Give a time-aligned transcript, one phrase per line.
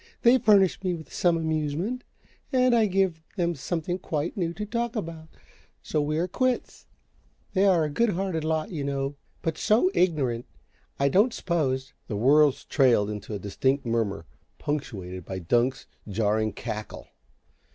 [0.23, 2.03] They furnish me with some amusement,
[2.51, 5.27] and I give them something quite new to talk about,
[5.83, 6.87] so we are quits.
[7.53, 10.47] They are a good hearted lot, you know but SO ignorant!
[10.99, 14.25] I don't suppose" The words trailed into an indistinct murmur,
[14.57, 17.07] punctuated by Dunk's jarring cackle.